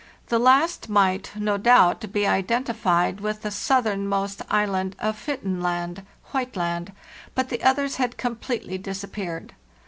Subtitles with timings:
[0.29, 6.91] The last might, no doubt, be identified with the southernmost island of Hvidtenland (White Land),
[7.35, 9.53] but the others had com pletely disappeared.